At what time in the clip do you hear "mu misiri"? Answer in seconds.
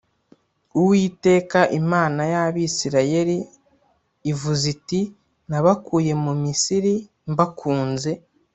6.23-6.93